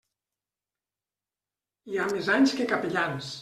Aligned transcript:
Hi 1.91 2.01
ha 2.01 2.09
més 2.15 2.33
anys 2.39 2.59
que 2.61 2.71
capellans. 2.75 3.35